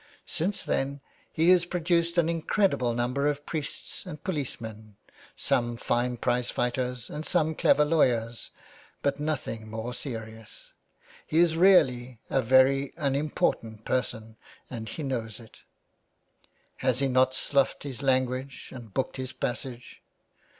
[0.25, 0.99] Since then
[1.31, 4.95] he has produced an incredible number of priests and police men,
[5.35, 8.49] some fine prize fighters and some clever lawyers;
[9.03, 10.71] but nothing more serious.
[11.27, 14.37] He is really a very unim portant person,
[14.71, 15.61] and he knows it.
[16.77, 20.01] Has he not sloughed his language and booked his passage